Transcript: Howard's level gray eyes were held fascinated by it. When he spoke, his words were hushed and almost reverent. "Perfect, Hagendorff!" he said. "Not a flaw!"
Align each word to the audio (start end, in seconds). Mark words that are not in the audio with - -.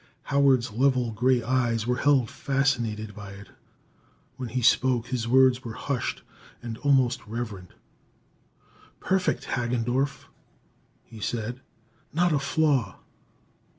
Howard's 0.23 0.71
level 0.71 1.11
gray 1.11 1.43
eyes 1.43 1.85
were 1.85 1.97
held 1.97 2.27
fascinated 2.27 3.13
by 3.13 3.33
it. 3.33 3.49
When 4.35 4.49
he 4.49 4.63
spoke, 4.63 5.05
his 5.05 5.27
words 5.27 5.63
were 5.63 5.75
hushed 5.75 6.23
and 6.59 6.79
almost 6.79 7.21
reverent. 7.27 7.75
"Perfect, 8.99 9.43
Hagendorff!" 9.43 10.25
he 11.03 11.19
said. 11.19 11.61
"Not 12.11 12.33
a 12.33 12.39
flaw!" 12.39 12.97